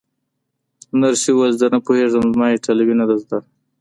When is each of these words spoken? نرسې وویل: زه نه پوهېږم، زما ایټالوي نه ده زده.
نرسې 1.01 1.29
وویل: 1.33 1.53
زه 1.61 1.67
نه 1.73 1.79
پوهېږم، 1.85 2.23
زما 2.33 2.45
ایټالوي 2.51 2.95
نه 2.99 3.05
ده 3.09 3.15
زده. 3.23 3.37